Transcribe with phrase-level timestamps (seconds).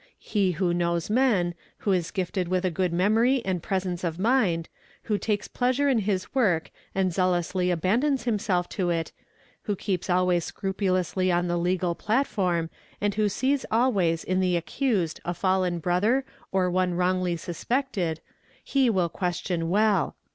[0.17, 4.67] He who knows men, who is gifted with a good memory and presence of mind,
[5.03, 9.11] who takes pleasure in his work and zealously abandons himself to it,
[9.65, 15.19] who keeps always scrupulously on the legal platform, and who sees always in the accused
[15.23, 18.21] a fallen brother or one wrongfully suspected,
[18.63, 20.15] he will question well.